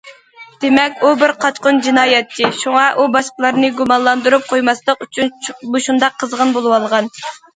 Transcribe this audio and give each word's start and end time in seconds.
دېمەك 0.63 1.01
ئۇ 1.07 1.09
بىر 1.23 1.33
قاچقۇن 1.43 1.81
جىنايەتچى، 1.87 2.49
شۇڭا 2.61 2.87
ئۇ 3.01 3.05
باشقىلارنى 3.17 3.69
گۇمانلاندۇرۇپ 3.81 4.49
قويماسلىق 4.53 5.05
ئۈچۈن 5.07 5.29
مۇشۇنداق 5.75 6.17
قىزغىن 6.25 6.57
بولۇۋالغان. 6.57 7.13